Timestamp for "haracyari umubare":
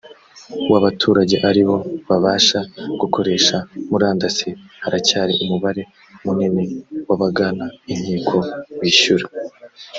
4.83-5.81